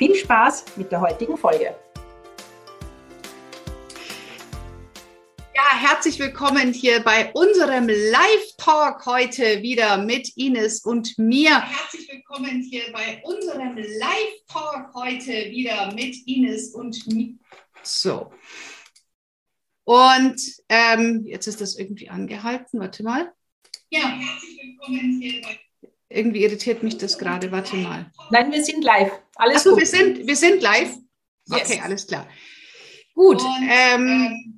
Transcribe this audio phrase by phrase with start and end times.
[0.00, 1.76] Viel Spaß mit der heutigen Folge.
[5.54, 11.60] Ja, herzlich willkommen hier bei unserem Live-Talk heute wieder mit Ines und mir.
[11.60, 17.34] Herzlich willkommen hier bei unserem Live-Talk heute wieder mit Ines und mir.
[17.82, 18.32] So.
[19.84, 20.40] Und
[20.70, 22.80] ähm, jetzt ist das irgendwie angehalten.
[22.80, 23.34] Warte mal.
[23.90, 25.60] Ja, herzlich willkommen hier bei
[26.10, 27.52] irgendwie irritiert mich das gerade.
[27.52, 28.10] Warte mal.
[28.30, 29.12] Nein, wir sind live.
[29.40, 29.80] Alles Achso, gut.
[29.80, 30.96] Wir sind, wir sind live.
[31.50, 31.82] Okay, yes.
[31.82, 32.28] alles klar.
[33.14, 33.40] Gut.
[33.40, 34.54] Und, ähm,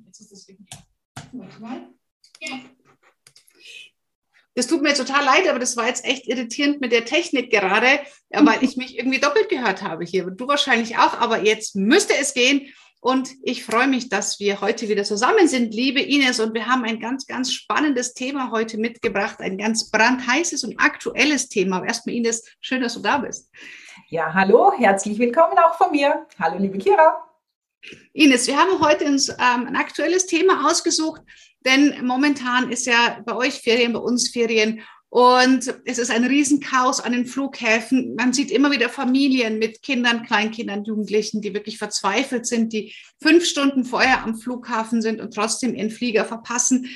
[2.41, 2.69] ähm,
[4.55, 8.01] das tut mir total leid, aber das war jetzt echt irritierend mit der Technik gerade,
[8.29, 10.25] weil ich mich irgendwie doppelt gehört habe hier.
[10.29, 12.67] Du wahrscheinlich auch, aber jetzt müsste es gehen.
[12.99, 16.39] Und ich freue mich, dass wir heute wieder zusammen sind, liebe Ines.
[16.39, 21.49] Und wir haben ein ganz, ganz spannendes Thema heute mitgebracht, ein ganz brandheißes und aktuelles
[21.49, 21.77] Thema.
[21.77, 23.49] Aber erstmal, Ines, schön, dass du da bist.
[24.13, 26.27] Ja, hallo, herzlich willkommen auch von mir.
[26.37, 27.27] Hallo, liebe Kira.
[28.13, 31.23] Ines, wir haben heute uns ähm, ein aktuelles Thema ausgesucht,
[31.65, 34.81] denn momentan ist ja bei euch Ferien, bei uns Ferien.
[35.09, 38.13] Und es ist ein Riesenchaos an den Flughäfen.
[38.13, 43.43] Man sieht immer wieder Familien mit Kindern, Kleinkindern, Jugendlichen, die wirklich verzweifelt sind, die fünf
[43.45, 46.87] Stunden vorher am Flughafen sind und trotzdem ihren Flieger verpassen.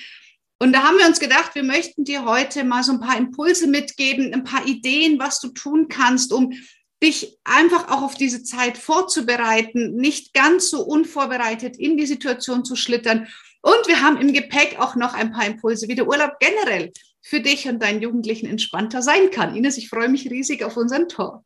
[0.60, 3.66] Und da haben wir uns gedacht, wir möchten dir heute mal so ein paar Impulse
[3.66, 6.54] mitgeben, ein paar Ideen, was du tun kannst, um
[7.02, 12.76] dich einfach auch auf diese Zeit vorzubereiten, nicht ganz so unvorbereitet in die Situation zu
[12.76, 13.28] schlittern.
[13.62, 16.92] Und wir haben im Gepäck auch noch ein paar Impulse, wie der Urlaub generell
[17.22, 19.56] für dich und deinen Jugendlichen entspannter sein kann.
[19.56, 21.44] Ines, ich freue mich riesig auf unseren Talk.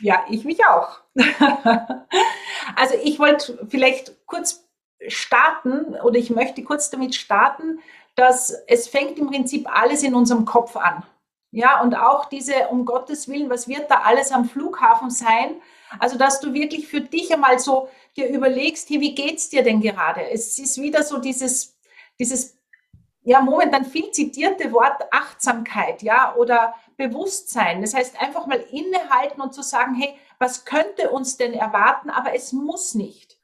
[0.00, 1.00] Ja, ich mich auch.
[2.76, 4.64] also ich wollte vielleicht kurz
[5.06, 7.80] starten oder ich möchte kurz damit starten,
[8.14, 11.04] dass es fängt im Prinzip alles in unserem Kopf an.
[11.50, 15.60] Ja, und auch diese, um Gottes Willen, was wird da alles am Flughafen sein?
[15.98, 19.80] Also, dass du wirklich für dich einmal so dir überlegst, hey, wie geht's dir denn
[19.80, 20.28] gerade?
[20.30, 21.78] Es ist wieder so dieses,
[22.18, 22.58] dieses
[23.22, 27.80] ja momentan viel zitierte Wort Achtsamkeit, ja, oder Bewusstsein.
[27.80, 32.34] Das heißt, einfach mal innehalten und zu sagen, hey, was könnte uns denn erwarten, aber
[32.34, 33.37] es muss nicht.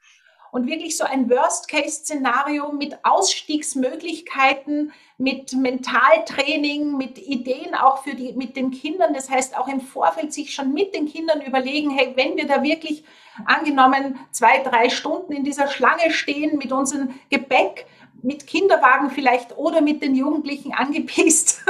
[0.54, 8.54] Und wirklich so ein Worst-Case-Szenario mit Ausstiegsmöglichkeiten, mit Mentaltraining, mit Ideen auch für die, mit
[8.54, 9.14] den Kindern.
[9.14, 12.62] Das heißt, auch im Vorfeld sich schon mit den Kindern überlegen, hey, wenn wir da
[12.62, 13.02] wirklich
[13.46, 17.86] angenommen zwei, drei Stunden in dieser Schlange stehen mit unserem Gepäck,
[18.24, 21.62] mit Kinderwagen vielleicht oder mit den Jugendlichen angepisst.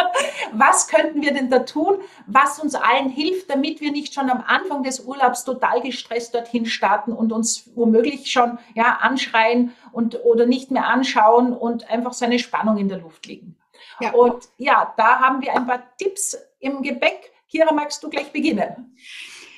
[0.52, 4.42] was könnten wir denn da tun, was uns allen hilft, damit wir nicht schon am
[4.46, 10.46] Anfang des Urlaubs total gestresst dorthin starten und uns womöglich schon ja, anschreien und, oder
[10.46, 13.56] nicht mehr anschauen und einfach so eine Spannung in der Luft liegen.
[14.00, 14.12] Ja.
[14.12, 17.32] Und ja, da haben wir ein paar Tipps im Gebäck.
[17.48, 18.96] Kira, magst du gleich beginnen?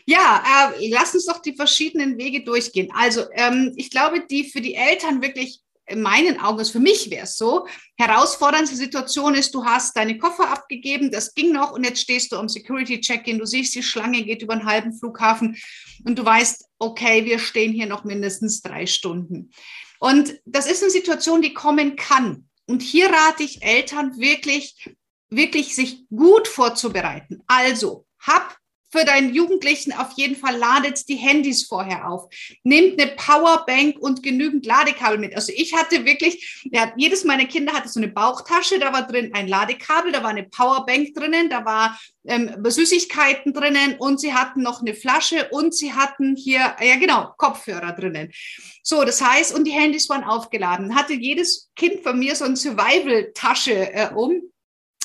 [0.04, 0.42] Ja,
[0.76, 2.92] äh, lass uns doch die verschiedenen Wege durchgehen.
[2.94, 7.10] Also ähm, ich glaube, die für die Eltern wirklich in meinen Augen, ist für mich
[7.10, 7.66] wäre es so,
[7.96, 12.36] herausfordernde Situation ist, du hast deine Koffer abgegeben, das ging noch und jetzt stehst du
[12.36, 15.56] am Security-Check-In, du siehst, die Schlange geht über einen halben Flughafen
[16.04, 19.50] und du weißt, okay, wir stehen hier noch mindestens drei Stunden.
[19.98, 22.48] Und das ist eine Situation, die kommen kann.
[22.66, 24.90] Und hier rate ich Eltern wirklich,
[25.30, 27.42] wirklich sich gut vorzubereiten.
[27.46, 28.56] Also, hab
[28.92, 32.28] für deinen Jugendlichen auf jeden Fall ladet die Handys vorher auf.
[32.62, 35.34] Nehmt eine Powerbank und genügend Ladekabel mit.
[35.34, 39.30] Also ich hatte wirklich, ja, jedes meiner Kinder hatte so eine Bauchtasche, da war drin
[39.32, 44.62] ein Ladekabel, da war eine Powerbank drinnen, da war ähm, Süßigkeiten drinnen und sie hatten
[44.62, 48.30] noch eine Flasche und sie hatten hier, ja genau, Kopfhörer drinnen.
[48.82, 50.94] So, das heißt, und die Handys waren aufgeladen.
[50.94, 54.51] Hatte jedes Kind von mir so eine Survival-Tasche äh, um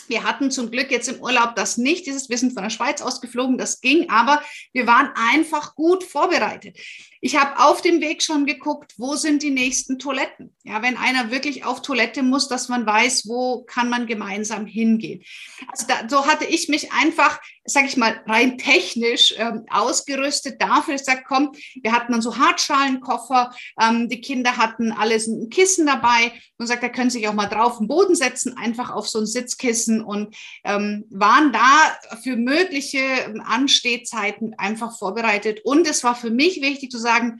[0.09, 3.57] wir hatten zum Glück jetzt im Urlaub das nicht, dieses Wissen von der Schweiz ausgeflogen,
[3.57, 4.41] das ging, aber
[4.73, 6.77] wir waren einfach gut vorbereitet.
[7.21, 10.55] Ich habe auf dem Weg schon geguckt, wo sind die nächsten Toiletten.
[10.63, 15.23] Ja, wenn einer wirklich auf Toilette muss, dass man weiß, wo kann man gemeinsam hingehen.
[15.71, 20.95] Also da, so hatte ich mich einfach, sage ich mal, rein technisch ähm, ausgerüstet dafür.
[20.95, 25.85] Ich sage, komm, wir hatten dann so Hartschalenkoffer, ähm, die Kinder hatten alles ein Kissen
[25.85, 28.89] dabei und sagt, da können Sie sich auch mal drauf auf den Boden setzen, einfach
[28.89, 32.99] auf so ein Sitzkissen und ähm, waren da für mögliche
[33.45, 35.61] Anstehzeiten einfach vorbereitet.
[35.63, 37.39] Und es war für mich wichtig zu sagen, sagen,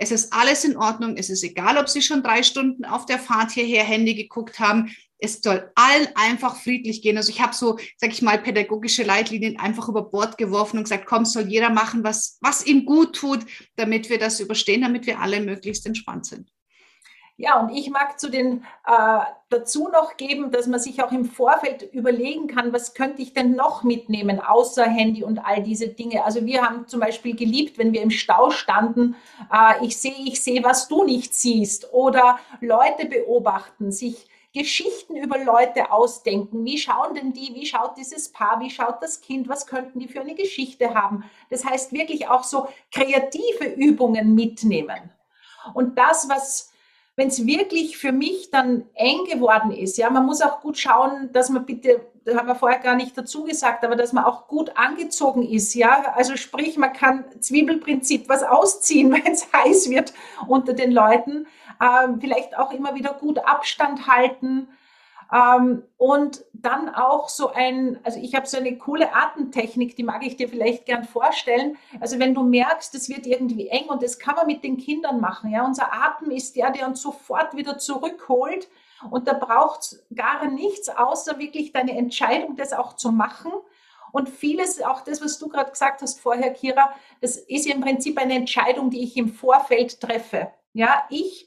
[0.00, 1.16] Es ist alles in Ordnung.
[1.16, 4.94] Es ist egal, ob Sie schon drei Stunden auf der Fahrt hierher Handy geguckt haben.
[5.18, 7.16] Es soll allen einfach friedlich gehen.
[7.16, 11.06] Also ich habe so, sag ich mal, pädagogische Leitlinien einfach über Bord geworfen und gesagt,
[11.06, 13.40] komm, soll jeder machen, was, was ihm gut tut,
[13.74, 16.48] damit wir das überstehen, damit wir alle möglichst entspannt sind.
[17.40, 21.24] Ja, und ich mag zu den äh, dazu noch geben, dass man sich auch im
[21.24, 26.24] Vorfeld überlegen kann, was könnte ich denn noch mitnehmen, außer Handy und all diese Dinge.
[26.24, 29.14] Also wir haben zum Beispiel geliebt, wenn wir im Stau standen,
[29.52, 31.92] äh, ich sehe, ich sehe, was du nicht siehst.
[31.92, 36.64] Oder Leute beobachten, sich Geschichten über Leute ausdenken.
[36.64, 37.54] Wie schauen denn die?
[37.54, 38.58] Wie schaut dieses Paar?
[38.58, 39.48] Wie schaut das Kind?
[39.48, 41.22] Was könnten die für eine Geschichte haben?
[41.50, 45.12] Das heißt wirklich auch so kreative Übungen mitnehmen.
[45.72, 46.72] Und das, was
[47.18, 51.30] wenn es wirklich für mich dann eng geworden ist, ja, man muss auch gut schauen,
[51.32, 54.46] dass man bitte, da haben wir vorher gar nicht dazu gesagt, aber dass man auch
[54.46, 60.14] gut angezogen ist, ja, also sprich, man kann Zwiebelprinzip was ausziehen, wenn es heiß wird
[60.46, 61.48] unter den Leuten,
[61.82, 64.68] ähm, vielleicht auch immer wieder gut Abstand halten,
[65.32, 70.24] ähm, und dann auch so ein, also ich habe so eine coole Atemtechnik, die mag
[70.24, 71.76] ich dir vielleicht gern vorstellen.
[72.00, 75.20] Also wenn du merkst, es wird irgendwie eng und das kann man mit den Kindern
[75.20, 75.50] machen.
[75.50, 78.68] Ja, unser Atem ist der, der uns sofort wieder zurückholt.
[79.10, 83.52] Und da braucht es gar nichts, außer wirklich deine Entscheidung, das auch zu machen.
[84.10, 88.18] Und vieles, auch das, was du gerade gesagt hast vorher, Kira, das ist im Prinzip
[88.18, 90.50] eine Entscheidung, die ich im Vorfeld treffe.
[90.72, 91.46] Ja, ich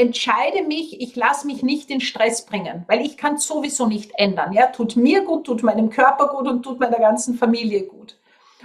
[0.00, 4.52] entscheide mich, ich lasse mich nicht in Stress bringen, weil ich kann sowieso nicht ändern.
[4.52, 8.18] Ja, tut mir gut, tut meinem Körper gut und tut meiner ganzen Familie gut.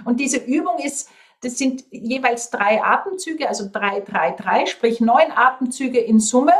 [0.04, 1.10] Und diese Übung ist,
[1.42, 6.54] das sind jeweils drei Atemzüge, also drei, drei, drei, sprich neun Atemzüge in Summe.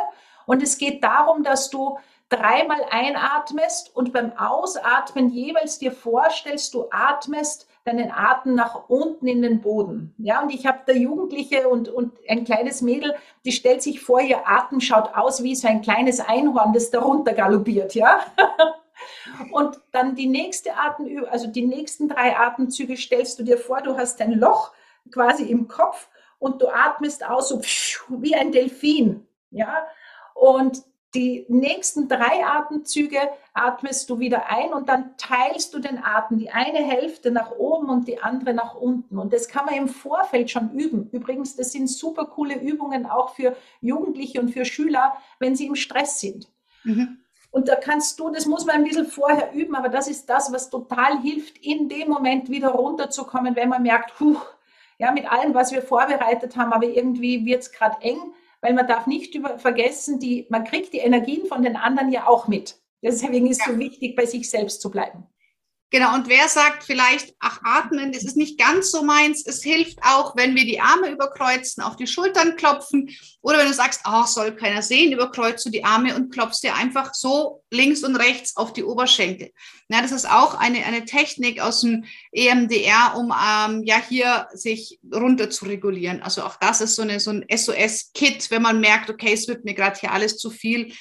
[0.44, 1.98] Und es geht darum, dass du
[2.28, 9.42] dreimal einatmest und beim Ausatmen jeweils dir vorstellst, du atmest deinen Atem nach unten in
[9.42, 10.14] den Boden.
[10.18, 14.20] Ja, und ich habe da Jugendliche und, und ein kleines Mädel, die stellt sich vor,
[14.20, 18.20] ihr Atem schaut aus wie so ein kleines Einhorn, das darunter galoppiert, ja.
[19.52, 23.96] und dann die nächste Atemübung, also die nächsten drei Atemzüge stellst du dir vor, du
[23.96, 24.72] hast ein Loch
[25.12, 26.08] quasi im Kopf
[26.40, 27.60] und du atmest aus so
[28.08, 29.86] wie ein Delfin, ja.
[30.34, 30.82] Und
[31.16, 33.18] die nächsten drei Atemzüge
[33.54, 37.88] atmest du wieder ein und dann teilst du den Atem, die eine Hälfte nach oben
[37.88, 39.18] und die andere nach unten.
[39.18, 41.08] Und das kann man im Vorfeld schon üben.
[41.12, 45.74] Übrigens, das sind super coole Übungen auch für Jugendliche und für Schüler, wenn sie im
[45.74, 46.48] Stress sind.
[46.84, 47.18] Mhm.
[47.50, 50.52] Und da kannst du, das muss man ein bisschen vorher üben, aber das ist das,
[50.52, 54.36] was total hilft, in dem Moment wieder runterzukommen, wenn man merkt, puh,
[54.98, 58.18] ja, mit allem, was wir vorbereitet haben, aber irgendwie wird es gerade eng
[58.66, 62.26] weil man darf nicht über, vergessen, die, man kriegt die Energien von den anderen ja
[62.26, 62.80] auch mit.
[63.00, 63.72] Deswegen ist es ja.
[63.72, 65.24] so wichtig, bei sich selbst zu bleiben.
[65.90, 69.46] Genau, und wer sagt vielleicht, ach, atmen, das ist nicht ganz so meins.
[69.46, 73.08] Es hilft auch, wenn wir die Arme überkreuzen, auf die Schultern klopfen.
[73.40, 76.74] Oder wenn du sagst, ach, soll keiner sehen, überkreuzt du die Arme und klopfst dir
[76.74, 79.52] einfach so links und rechts auf die Oberschenkel.
[79.88, 84.98] Ja, das ist auch eine, eine Technik aus dem EMDR, um ähm, ja hier sich
[85.14, 86.20] runter zu regulieren.
[86.20, 89.64] Also auch das ist so, eine, so ein SOS-Kit, wenn man merkt, okay, es wird
[89.64, 90.92] mir gerade hier alles zu viel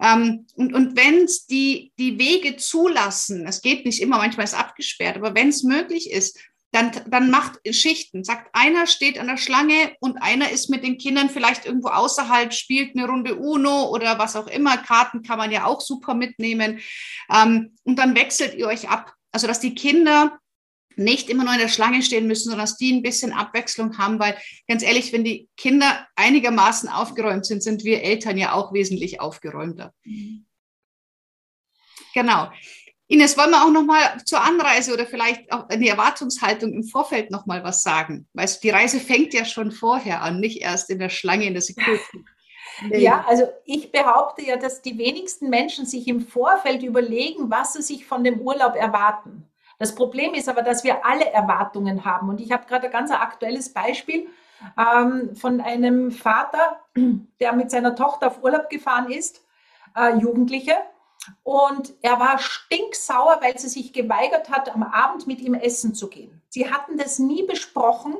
[0.00, 4.52] ähm, und und wenn es die, die Wege zulassen, es geht nicht immer, manchmal ist
[4.52, 6.38] es abgesperrt, aber wenn es möglich ist,
[6.70, 8.24] dann, dann macht Schichten.
[8.24, 12.52] Sagt, einer steht an der Schlange und einer ist mit den Kindern vielleicht irgendwo außerhalb,
[12.52, 14.76] spielt eine Runde Uno oder was auch immer.
[14.76, 16.80] Karten kann man ja auch super mitnehmen.
[17.32, 19.14] Ähm, und dann wechselt ihr euch ab.
[19.32, 20.38] Also, dass die Kinder
[20.98, 24.18] nicht immer nur in der Schlange stehen müssen, sondern dass die ein bisschen Abwechslung haben,
[24.18, 24.36] weil
[24.66, 29.94] ganz ehrlich, wenn die Kinder einigermaßen aufgeräumt sind, sind wir Eltern ja auch wesentlich aufgeräumter.
[30.04, 30.44] Mhm.
[32.14, 32.50] Genau.
[33.10, 36.84] Ines, wollen wir auch noch mal zur Anreise oder vielleicht auch in die Erwartungshaltung im
[36.84, 38.28] Vorfeld noch mal was sagen?
[38.34, 41.54] Weißt du, die Reise fängt ja schon vorher an, nicht erst in der Schlange in
[41.54, 42.24] der Security.
[42.92, 47.82] Ja, also ich behaupte ja, dass die wenigsten Menschen sich im Vorfeld überlegen, was sie
[47.82, 49.48] sich von dem Urlaub erwarten.
[49.78, 52.28] Das Problem ist aber, dass wir alle Erwartungen haben.
[52.28, 54.28] Und ich habe gerade ein ganz aktuelles Beispiel
[54.76, 56.80] ähm, von einem Vater,
[57.40, 59.44] der mit seiner Tochter auf Urlaub gefahren ist,
[59.96, 60.76] äh, Jugendliche.
[61.42, 66.08] Und er war stinksauer, weil sie sich geweigert hat, am Abend mit ihm essen zu
[66.08, 66.42] gehen.
[66.48, 68.16] Sie hatten das nie besprochen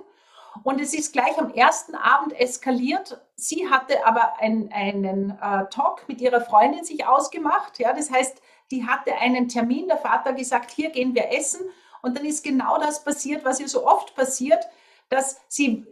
[0.63, 3.21] und es ist gleich am ersten Abend eskaliert.
[3.35, 7.79] Sie hatte aber ein, einen äh, Talk mit ihrer Freundin sich ausgemacht.
[7.79, 11.61] Ja, das heißt, die hatte einen Termin, der Vater gesagt, hier gehen wir essen.
[12.03, 14.65] Und dann ist genau das passiert, was ihr so oft passiert,
[15.09, 15.87] dass sie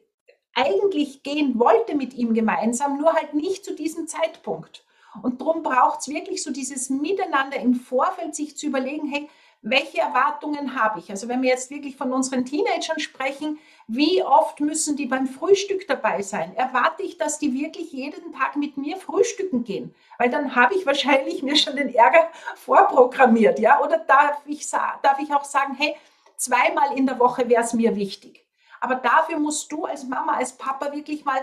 [0.55, 4.85] eigentlich gehen wollte mit ihm gemeinsam, nur halt nicht zu diesem Zeitpunkt.
[5.23, 9.29] Und darum braucht es wirklich so dieses Miteinander im Vorfeld, sich zu überlegen, hey,
[9.63, 11.11] welche Erwartungen habe ich?
[11.11, 13.59] Also wenn wir jetzt wirklich von unseren Teenagern sprechen,
[13.89, 16.55] wie oft müssen die beim Frühstück dabei sein?
[16.57, 19.95] Erwarte ich, dass die wirklich jeden Tag mit mir frühstücken gehen?
[20.19, 23.83] Weil dann habe ich wahrscheinlich mir schon den Ärger vorprogrammiert, ja?
[23.83, 25.97] Oder darf ich, darf ich auch sagen, hey,
[26.37, 28.45] zweimal in der Woche wäre es mir wichtig.
[28.81, 31.43] Aber dafür musst du als Mama, als Papa wirklich mal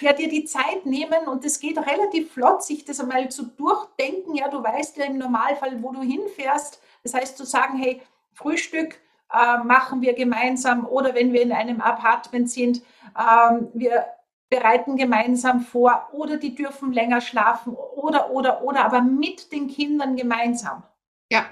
[0.00, 4.34] ja, dir die Zeit nehmen und es geht relativ flott, sich das einmal zu durchdenken.
[4.34, 6.80] Ja, du weißt ja im Normalfall, wo du hinfährst.
[7.02, 8.02] Das heißt, zu sagen, hey,
[8.32, 8.98] Frühstück
[9.32, 12.82] äh, machen wir gemeinsam oder wenn wir in einem Apartment sind,
[13.18, 14.06] ähm, wir
[14.48, 20.16] bereiten gemeinsam vor oder die dürfen länger schlafen oder, oder, oder, aber mit den Kindern
[20.16, 20.84] gemeinsam.
[21.30, 21.46] Ja,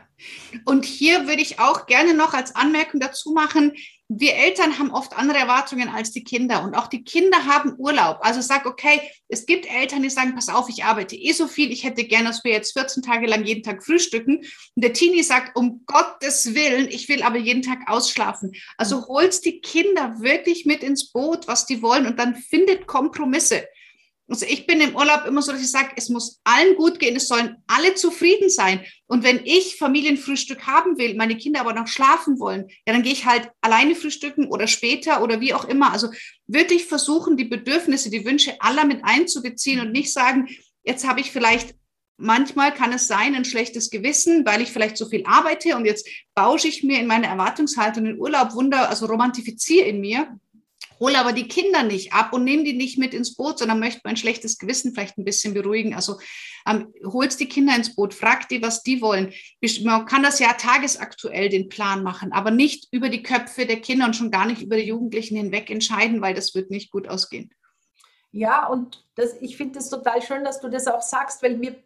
[0.64, 3.74] und hier würde ich auch gerne noch als Anmerkung dazu machen,
[4.20, 8.18] wir Eltern haben oft andere Erwartungen als die Kinder und auch die Kinder haben Urlaub.
[8.20, 11.72] Also sag, okay, es gibt Eltern, die sagen, pass auf, ich arbeite eh so viel,
[11.72, 14.38] ich hätte gerne, dass wir jetzt 14 Tage lang jeden Tag frühstücken.
[14.38, 18.52] Und der Teenie sagt, um Gottes Willen, ich will aber jeden Tag ausschlafen.
[18.76, 23.66] Also holst die Kinder wirklich mit ins Boot, was die wollen und dann findet Kompromisse.
[24.26, 27.14] Also ich bin im Urlaub immer so, dass ich sage, es muss allen gut gehen,
[27.14, 28.80] es sollen alle zufrieden sein.
[29.06, 33.12] Und wenn ich Familienfrühstück haben will, meine Kinder aber noch schlafen wollen, ja, dann gehe
[33.12, 35.92] ich halt alleine frühstücken oder später oder wie auch immer.
[35.92, 36.08] Also
[36.46, 40.48] wirklich versuchen, die Bedürfnisse, die Wünsche aller mit einzubeziehen und nicht sagen,
[40.84, 41.74] jetzt habe ich vielleicht
[42.16, 46.08] Manchmal kann es sein, ein schlechtes Gewissen, weil ich vielleicht so viel arbeite und jetzt
[46.36, 50.38] bausche ich mir in meine Erwartungshaltung den Urlaub Wunder, also romantifiziere in mir
[51.00, 54.00] hole aber die Kinder nicht ab und nehme die nicht mit ins Boot, sondern möchte
[54.04, 55.94] mein schlechtes Gewissen vielleicht ein bisschen beruhigen.
[55.94, 56.18] Also
[56.66, 59.32] ähm, holst die Kinder ins Boot, frag die, was die wollen.
[59.82, 64.06] Man kann das ja tagesaktuell den Plan machen, aber nicht über die Köpfe der Kinder
[64.06, 67.50] und schon gar nicht über die Jugendlichen hinweg entscheiden, weil das wird nicht gut ausgehen.
[68.32, 71.76] Ja, und das, ich finde es total schön, dass du das auch sagst, weil wir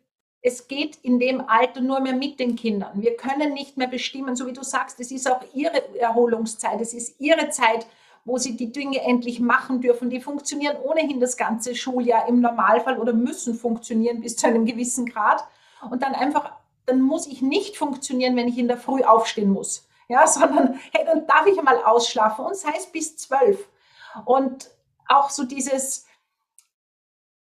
[0.40, 3.02] es geht in dem Alter nur mehr mit den Kindern.
[3.02, 6.94] Wir können nicht mehr bestimmen, so wie du sagst, es ist auch ihre Erholungszeit, es
[6.94, 7.86] ist ihre Zeit,
[8.28, 10.10] wo sie die Dinge endlich machen dürfen.
[10.10, 15.06] Die funktionieren ohnehin das ganze Schuljahr im Normalfall oder müssen funktionieren bis zu einem gewissen
[15.06, 15.44] Grad.
[15.90, 16.52] Und dann einfach,
[16.84, 19.88] dann muss ich nicht funktionieren, wenn ich in der Früh aufstehen muss.
[20.08, 23.66] Ja, sondern hey, dann darf ich mal ausschlafen und sei es bis zwölf.
[24.26, 24.70] Und
[25.06, 26.06] auch so dieses,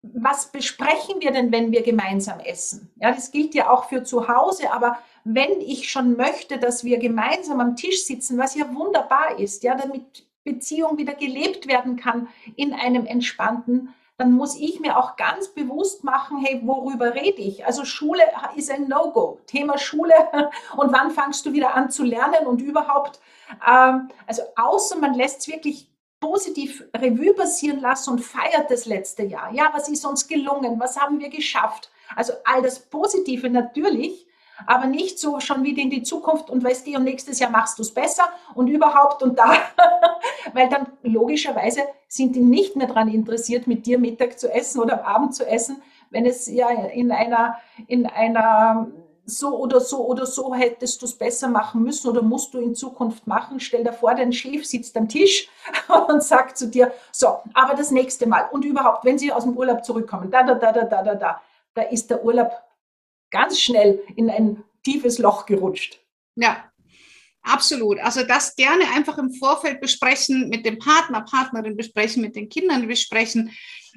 [0.01, 2.91] was besprechen wir denn, wenn wir gemeinsam essen?
[2.95, 6.97] Ja, das gilt ja auch für zu Hause, aber wenn ich schon möchte, dass wir
[6.97, 12.27] gemeinsam am Tisch sitzen, was ja wunderbar ist, ja, damit Beziehung wieder gelebt werden kann
[12.55, 17.65] in einem entspannten, dann muss ich mir auch ganz bewusst machen, hey, worüber rede ich?
[17.65, 18.21] Also Schule
[18.55, 19.39] ist ein No-Go.
[19.47, 20.13] Thema Schule
[20.77, 23.19] und wann fangst du wieder an zu lernen und überhaupt,
[23.67, 29.23] ähm, also außer man lässt es wirklich positiv Revue passieren lassen und feiert das letzte
[29.23, 29.51] Jahr.
[29.53, 30.79] Ja, was ist uns gelungen?
[30.79, 31.89] Was haben wir geschafft?
[32.15, 34.27] Also all das Positive natürlich,
[34.65, 37.77] aber nicht so schon wieder in die Zukunft und weißt du, und nächstes Jahr machst
[37.77, 38.23] du es besser
[38.55, 39.53] und überhaupt und da,
[40.53, 45.05] weil dann logischerweise sind die nicht mehr daran interessiert, mit dir Mittag zu essen oder
[45.05, 48.87] am Abend zu essen, wenn es ja in einer, in einer
[49.25, 52.75] so oder so oder so hättest du es besser machen müssen oder musst du in
[52.75, 53.59] Zukunft machen.
[53.59, 55.47] Stell dir vor, dein Chef sitzt am Tisch
[56.07, 59.55] und sagt zu dir, so, aber das nächste Mal und überhaupt, wenn sie aus dem
[59.55, 61.41] Urlaub zurückkommen, da, da, da, da, da, da, da,
[61.73, 62.51] da ist der Urlaub
[63.31, 65.99] ganz schnell in ein tiefes Loch gerutscht.
[66.35, 66.71] Ja,
[67.41, 67.99] absolut.
[67.99, 72.87] Also das gerne einfach im Vorfeld besprechen, mit dem Partner, Partnerin besprechen, mit den Kindern
[72.87, 73.51] besprechen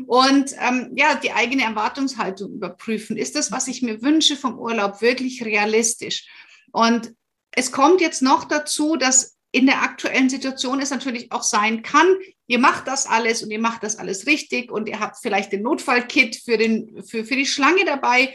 [0.07, 3.17] und ähm, ja, die eigene Erwartungshaltung überprüfen.
[3.17, 6.27] Ist das, was ich mir wünsche vom Urlaub, wirklich realistisch?
[6.73, 7.13] Und
[7.53, 12.17] es kommt jetzt noch dazu, dass in der aktuellen Situation es natürlich auch sein kann,
[12.49, 15.63] ihr macht das alles und ihr macht das alles richtig und ihr habt vielleicht den
[15.63, 18.35] Notfallkit für, den, für, für die Schlange dabei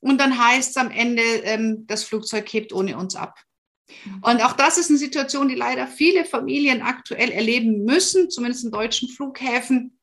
[0.00, 3.34] und dann heißt es am Ende, ähm, das Flugzeug hebt ohne uns ab.
[4.20, 8.70] Und auch das ist eine Situation, die leider viele Familien aktuell erleben müssen, zumindest in
[8.70, 9.98] deutschen Flughäfen.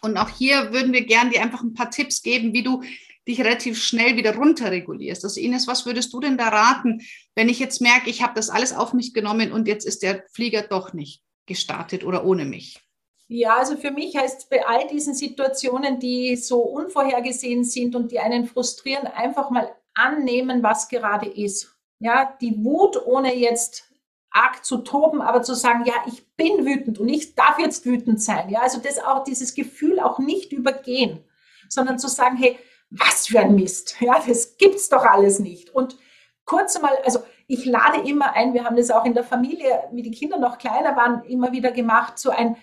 [0.00, 2.82] Und auch hier würden wir gerne dir einfach ein paar Tipps geben, wie du
[3.26, 5.24] dich relativ schnell wieder runterregulierst.
[5.24, 7.02] Also Ines, was würdest du denn da raten,
[7.34, 10.24] wenn ich jetzt merke, ich habe das alles auf mich genommen und jetzt ist der
[10.32, 12.80] Flieger doch nicht gestartet oder ohne mich?
[13.28, 18.18] Ja, also für mich heißt bei all diesen Situationen, die so unvorhergesehen sind und die
[18.18, 21.76] einen frustrieren, einfach mal annehmen, was gerade ist.
[21.98, 23.84] Ja, die Wut, ohne jetzt
[24.30, 28.22] arg zu toben, aber zu sagen, ja, ich bin wütend und ich darf jetzt wütend
[28.22, 28.48] sein.
[28.48, 31.24] Ja, also das auch, dieses Gefühl auch nicht übergehen,
[31.68, 32.58] sondern zu sagen, hey,
[32.90, 33.96] was für ein Mist.
[34.00, 35.70] Ja, das gibt's doch alles nicht.
[35.74, 35.96] Und
[36.44, 40.02] kurz einmal, also ich lade immer ein, wir haben das auch in der Familie, wie
[40.02, 42.56] die Kinder noch kleiner waren, immer wieder gemacht, so ein,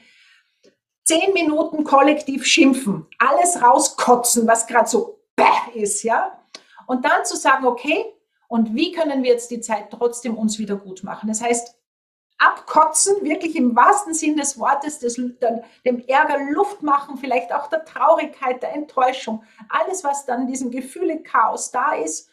[1.06, 6.38] zehn Minuten kollektiv schimpfen, alles rauskotzen, was gerade so bäh ist, ja.
[6.88, 8.06] Und dann zu sagen, okay,
[8.48, 11.28] Und wie können wir jetzt die Zeit trotzdem uns wieder gut machen?
[11.28, 11.76] Das heißt,
[12.38, 17.86] abkotzen, wirklich im wahrsten Sinn des Wortes, des, dem Ärger Luft machen, vielleicht auch der
[17.86, 22.30] Traurigkeit, der Enttäuschung, alles, was dann in diesem Gefühle Chaos da ist.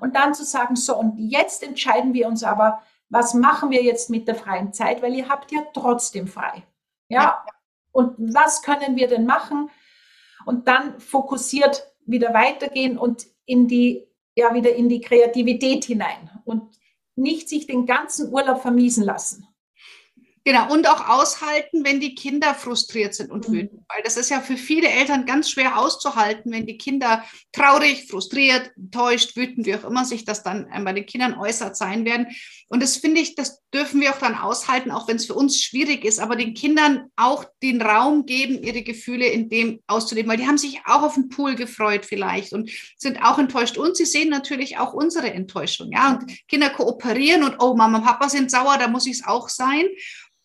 [0.00, 4.08] Und dann zu sagen, so, und jetzt entscheiden wir uns aber, was machen wir jetzt
[4.08, 6.62] mit der freien Zeit, weil ihr habt ja trotzdem frei.
[7.08, 7.22] Ja.
[7.22, 7.44] ja.
[7.92, 9.70] Und was können wir denn machen?
[10.44, 16.62] Und dann fokussiert wieder weitergehen und in die, ja, wieder in die Kreativität hinein und
[17.14, 19.46] nicht sich den ganzen Urlaub vermiesen lassen.
[20.44, 23.52] Genau, und auch aushalten, wenn die Kinder frustriert sind und mhm.
[23.52, 23.82] wütend.
[23.88, 28.72] Weil das ist ja für viele Eltern ganz schwer auszuhalten, wenn die Kinder traurig, frustriert,
[28.76, 32.26] enttäuscht, wütend, wie auch immer sich das dann äh, bei den Kindern äußert sein werden.
[32.68, 35.62] Und das finde ich, das dürfen wir auch dann aushalten, auch wenn es für uns
[35.62, 40.38] schwierig ist, aber den Kindern auch den Raum geben, ihre Gefühle in dem auszuleben, weil
[40.38, 43.78] die haben sich auch auf den Pool gefreut vielleicht und sind auch enttäuscht.
[43.78, 45.90] Und sie sehen natürlich auch unsere Enttäuschung.
[45.92, 49.24] Ja, und Kinder kooperieren und, oh, Mama und Papa sind sauer, da muss ich es
[49.24, 49.84] auch sein.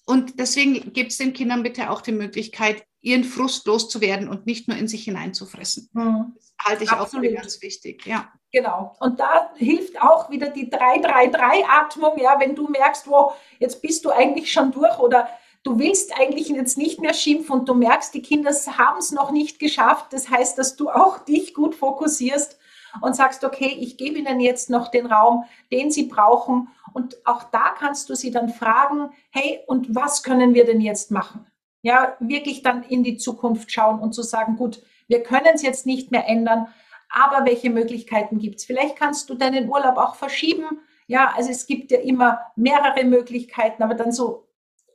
[0.07, 4.67] Und deswegen gibt es den Kindern bitte auch die Möglichkeit, ihren Frust loszuwerden und nicht
[4.67, 5.89] nur in sich hineinzufressen.
[5.91, 6.33] Mhm.
[6.35, 7.25] Das halte ich Absolut.
[7.25, 8.05] auch für ganz wichtig.
[8.05, 8.31] Ja.
[8.53, 8.95] Genau.
[9.01, 12.17] Und da hilft auch wieder die 3-3-3-Atmung.
[12.19, 15.27] Ja, wenn du merkst, wo jetzt bist du eigentlich schon durch oder
[15.63, 19.31] du willst eigentlich jetzt nicht mehr schimpfen und du merkst, die Kinder haben es noch
[19.31, 20.13] nicht geschafft.
[20.13, 22.57] Das heißt, dass du auch dich gut fokussierst
[23.01, 26.69] und sagst, okay, ich gebe ihnen jetzt noch den Raum, den sie brauchen.
[26.97, 31.11] Und auch da kannst du sie dann fragen, hey, und was können wir denn jetzt
[31.11, 31.45] machen?
[31.83, 35.85] Ja, wirklich dann in die Zukunft schauen und zu sagen, gut, wir können es jetzt
[35.85, 36.73] nicht mehr ändern,
[37.11, 38.65] aber welche Möglichkeiten gibt es?
[38.65, 40.65] Vielleicht kannst du deinen Urlaub auch verschieben.
[41.05, 44.47] Ja, also es gibt ja immer mehrere Möglichkeiten, aber dann so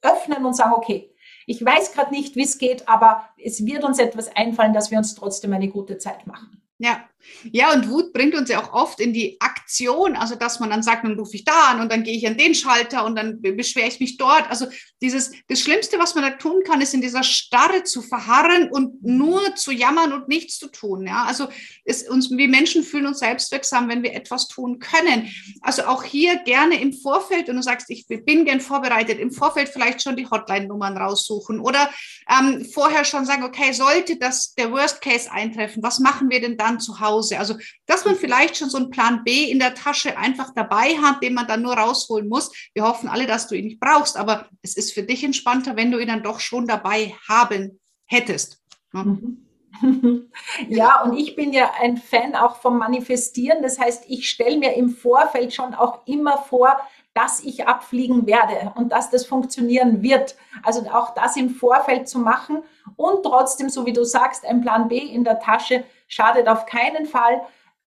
[0.02, 1.14] öffnen und sagen, okay,
[1.47, 4.99] ich weiß gerade nicht, wie es geht, aber es wird uns etwas einfallen, dass wir
[4.99, 6.64] uns trotzdem eine gute Zeit machen.
[6.78, 7.09] Ja.
[7.50, 10.82] Ja, und Wut bringt uns ja auch oft in die Aktion, also dass man dann
[10.82, 13.40] sagt, dann rufe ich da an und dann gehe ich an den Schalter und dann
[13.40, 14.48] beschwere ich mich dort.
[14.50, 14.66] Also
[15.00, 19.02] dieses, das Schlimmste, was man da tun kann, ist in dieser Starre zu verharren und
[19.02, 21.06] nur zu jammern und nichts zu tun.
[21.06, 21.48] Ja, also
[21.85, 25.32] ist uns, wir Menschen fühlen uns selbstwirksam, wenn wir etwas tun können.
[25.61, 29.68] Also auch hier gerne im Vorfeld, und du sagst, ich bin gern vorbereitet, im Vorfeld
[29.68, 31.90] vielleicht schon die Hotline-Nummern raussuchen oder
[32.28, 36.56] ähm, vorher schon sagen, okay, sollte das der Worst Case eintreffen, was machen wir denn
[36.56, 37.12] dann zu Hause?
[37.16, 37.55] Also,
[37.87, 41.35] dass man vielleicht schon so einen Plan B in der Tasche einfach dabei hat, den
[41.35, 42.53] man dann nur rausholen muss.
[42.75, 45.90] Wir hoffen alle, dass du ihn nicht brauchst, aber es ist für dich entspannter, wenn
[45.90, 48.61] du ihn dann doch schon dabei haben hättest.
[48.92, 49.37] Ne?
[50.68, 53.62] Ja, und ich bin ja ein Fan auch vom Manifestieren.
[53.62, 56.77] Das heißt, ich stelle mir im Vorfeld schon auch immer vor,
[57.14, 60.37] dass ich abfliegen werde und dass das funktionieren wird.
[60.62, 62.62] Also auch das im Vorfeld zu machen
[62.96, 67.07] und trotzdem, so wie du sagst, ein Plan B in der Tasche schadet auf keinen
[67.07, 67.42] Fall.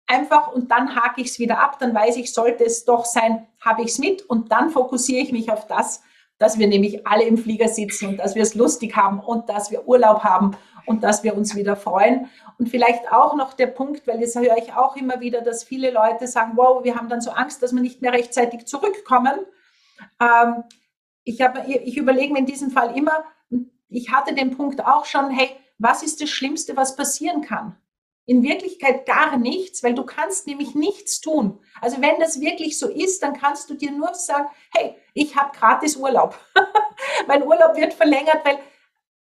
[0.07, 3.47] Einfach und dann hake ich es wieder ab, dann weiß ich, sollte es doch sein,
[3.59, 6.03] habe ich es mit und dann fokussiere ich mich auf das,
[6.37, 9.71] dass wir nämlich alle im Flieger sitzen und dass wir es lustig haben und dass
[9.71, 10.51] wir Urlaub haben
[10.85, 12.29] und dass wir uns wieder freuen.
[12.57, 15.91] Und vielleicht auch noch der Punkt, weil das höre ich auch immer wieder, dass viele
[15.91, 19.39] Leute sagen, wow, wir haben dann so Angst, dass wir nicht mehr rechtzeitig zurückkommen.
[20.21, 20.63] Ähm,
[21.23, 23.23] ich, habe, ich überlege mir in diesem Fall immer,
[23.89, 27.75] ich hatte den Punkt auch schon, hey, was ist das Schlimmste, was passieren kann?
[28.27, 31.59] In Wirklichkeit gar nichts, weil du kannst nämlich nichts tun.
[31.79, 35.55] Also wenn das wirklich so ist, dann kannst du dir nur sagen, hey, ich habe
[35.55, 36.39] gratis Urlaub.
[37.27, 38.57] mein Urlaub wird verlängert, weil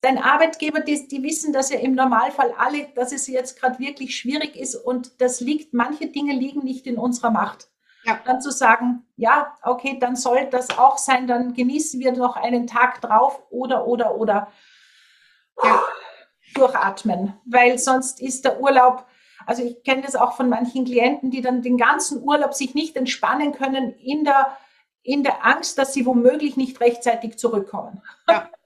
[0.02, 4.16] dein Arbeitgeber, die, die wissen dass ja im Normalfall alle, dass es jetzt gerade wirklich
[4.16, 7.68] schwierig ist und das liegt, manche Dinge liegen nicht in unserer Macht.
[8.04, 8.18] Ja.
[8.24, 12.66] Dann zu sagen, ja, okay, dann soll das auch sein, dann genießen wir noch einen
[12.66, 14.48] Tag drauf oder, oder, oder
[15.62, 15.84] ja.
[16.54, 19.06] durchatmen, weil sonst ist der Urlaub,
[19.46, 22.96] also ich kenne das auch von manchen Klienten, die dann den ganzen Urlaub sich nicht
[22.96, 24.56] entspannen können in der,
[25.04, 28.02] in der Angst, dass sie womöglich nicht rechtzeitig zurückkommen.
[28.28, 28.50] Ja.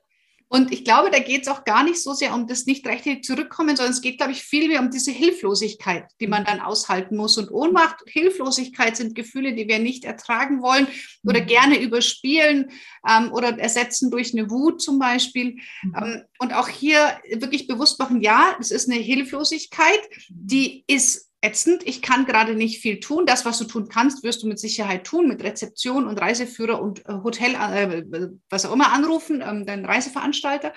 [0.49, 3.25] Und ich glaube, da geht es auch gar nicht so sehr um das nicht rechtzeitig
[3.25, 7.17] zurückkommen, sondern es geht, glaube ich, viel mehr um diese Hilflosigkeit, die man dann aushalten
[7.17, 7.37] muss.
[7.37, 10.87] Und Ohnmacht, Hilflosigkeit sind Gefühle, die wir nicht ertragen wollen
[11.25, 11.47] oder mhm.
[11.47, 12.71] gerne überspielen
[13.09, 15.57] ähm, oder ersetzen durch eine Wut zum Beispiel.
[15.83, 15.95] Mhm.
[16.01, 21.83] Ähm, und auch hier wirklich bewusst machen, ja, es ist eine Hilflosigkeit, die ist ätzend.
[21.87, 23.25] Ich kann gerade nicht viel tun.
[23.27, 27.07] Das, was du tun kannst, wirst du mit Sicherheit tun, mit Rezeption und Reiseführer und
[27.07, 28.03] äh, Hotel, äh,
[28.51, 30.73] was auch immer anrufen, ähm, dein Reiseveranstalter.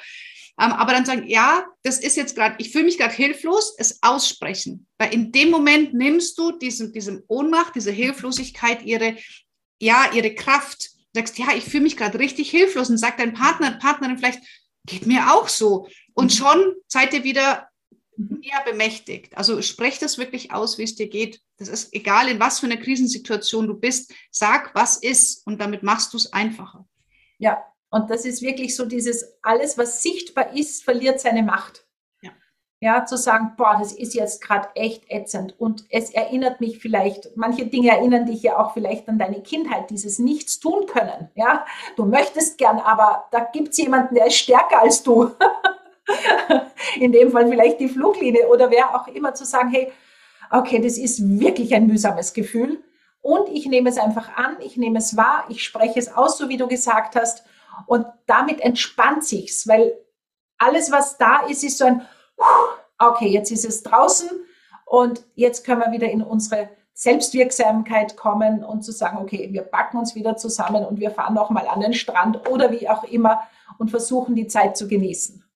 [0.60, 4.04] Ähm, aber dann sagen, ja, das ist jetzt gerade, ich fühle mich gerade hilflos, es
[4.04, 4.88] aussprechen.
[4.98, 9.16] Weil in dem Moment nimmst du diesem, diesem Ohnmacht, diese Hilflosigkeit, ihre,
[9.80, 10.90] ja, ihre Kraft.
[11.14, 14.42] Du sagst, ja, ich fühle mich gerade richtig hilflos und sagt dein Partner, Partnerin vielleicht,
[14.86, 15.88] geht mir auch so.
[16.14, 16.38] Und mhm.
[16.38, 17.70] schon seid ihr wieder
[18.42, 19.38] eher bemächtigt.
[19.38, 21.42] Also sprech das wirklich aus, wie es dir geht.
[21.58, 24.14] Das ist egal, in was für einer Krisensituation du bist.
[24.32, 26.86] Sag, was ist und damit machst du es einfacher.
[27.38, 31.88] Ja, und das ist wirklich so dieses, alles, was sichtbar ist, verliert seine Macht.
[32.22, 32.32] Ja,
[32.82, 37.36] ja zu sagen, boah, das ist jetzt gerade echt ätzend und es erinnert mich vielleicht,
[37.36, 41.30] manche Dinge erinnern dich ja auch vielleicht an deine Kindheit, dieses Nichts tun können.
[41.36, 45.32] Ja, du möchtest gern, aber da gibt es jemanden, der ist stärker als du.
[47.00, 49.92] In dem Fall vielleicht die Fluglinie oder wer auch immer zu sagen, hey,
[50.52, 52.84] okay, das ist wirklich ein mühsames Gefühl.
[53.22, 56.50] Und ich nehme es einfach an, ich nehme es wahr, ich spreche es aus, so
[56.50, 57.44] wie du gesagt hast.
[57.86, 59.94] Und damit entspannt sich's, weil
[60.58, 62.02] alles, was da ist, ist so ein,
[62.98, 64.30] okay, jetzt ist es draußen
[64.86, 69.98] und jetzt können wir wieder in unsere Selbstwirksamkeit kommen und zu sagen, okay, wir packen
[69.98, 73.44] uns wieder zusammen und wir fahren nochmal an den Strand oder wie auch immer
[73.78, 75.49] und versuchen die Zeit zu genießen.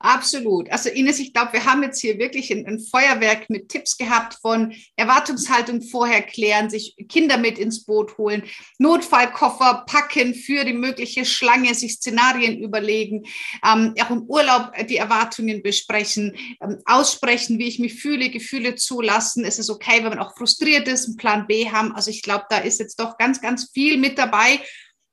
[0.00, 0.70] Absolut.
[0.70, 4.34] Also Ines, ich glaube, wir haben jetzt hier wirklich ein, ein, Feuerwerk mit Tipps gehabt
[4.40, 8.44] von Erwartungshaltung vorher klären, sich Kinder mit ins Boot holen,
[8.78, 13.24] Notfallkoffer packen für die mögliche Schlange, sich Szenarien überlegen,
[13.66, 19.44] ähm, auch im Urlaub die Erwartungen besprechen, ähm, aussprechen, wie ich mich fühle, Gefühle zulassen.
[19.44, 21.92] Es ist okay, wenn man auch frustriert ist, einen Plan B haben.
[21.96, 24.60] Also ich glaube, da ist jetzt doch ganz, ganz viel mit dabei.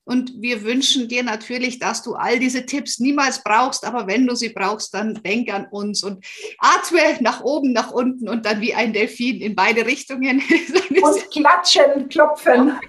[0.06, 4.36] Und wir wünschen dir natürlich, dass du all diese Tipps niemals brauchst, aber wenn du
[4.36, 6.24] sie brauchst, dann denk an uns und
[6.60, 10.44] atme nach oben, nach unten und dann wie ein Delfin in beide Richtungen.
[11.02, 12.80] und klatschen, klopfen.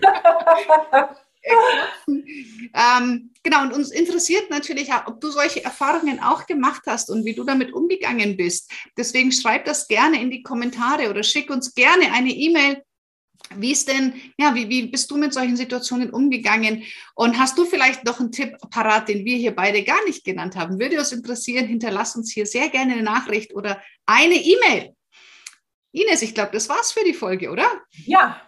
[2.74, 7.34] ähm, genau, und uns interessiert natürlich, ob du solche Erfahrungen auch gemacht hast und wie
[7.34, 8.70] du damit umgegangen bist.
[8.96, 12.82] Deswegen schreib das gerne in die Kommentare oder schick uns gerne eine E-Mail
[13.54, 16.82] wie ist denn, ja, wie, wie bist du mit solchen Situationen umgegangen?
[17.14, 20.56] Und hast du vielleicht noch einen Tipp parat, den wir hier beide gar nicht genannt
[20.56, 20.78] haben?
[20.78, 24.94] Würde uns interessieren, hinterlass uns hier sehr gerne eine Nachricht oder eine E-Mail.
[25.92, 27.66] Ines, ich glaube, das war's für die Folge, oder?
[28.04, 28.40] Ja,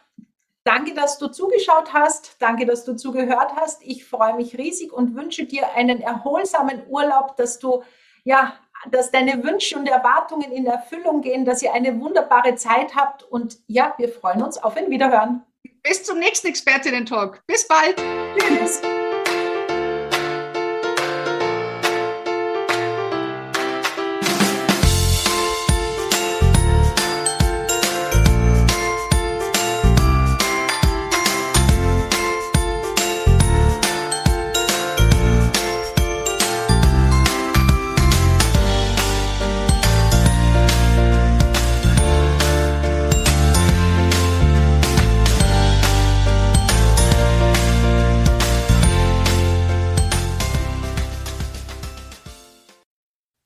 [0.65, 2.37] danke, dass du zugeschaut hast.
[2.41, 3.83] Danke, dass du zugehört hast.
[3.83, 7.83] Ich freue mich riesig und wünsche dir einen erholsamen Urlaub, dass du
[8.25, 8.59] ja
[8.91, 13.59] dass deine Wünsche und Erwartungen in Erfüllung gehen, dass ihr eine wunderbare Zeit habt und
[13.67, 15.43] ja, wir freuen uns auf ein Wiederhören.
[15.83, 17.41] Bis zum nächsten Expertinnen-Talk.
[17.47, 17.97] Bis bald.
[18.39, 18.83] Tschüss.